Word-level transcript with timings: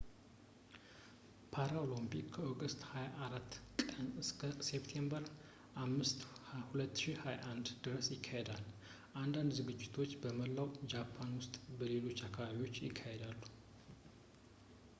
ፓራሊምፒክ 1.55 2.27
ከኦገስት 2.35 2.79
24 2.91 3.57
ቀን 3.89 4.07
እስከ 4.21 4.41
ሴፕቴምበር 4.69 5.25
5 5.83 6.25
2021 6.61 7.71
ድረስ 7.87 8.07
ይካሄዳል 8.15 8.65
አንዳንድ 9.23 9.53
ዝግጅቶች 9.59 10.13
በመላው 10.23 10.71
ጃፓን 10.93 11.31
ውስጥ 11.41 11.55
በሌሎች 11.81 12.21
አካባቢዎች 12.29 12.81
ይካሄዳሉ 12.87 13.39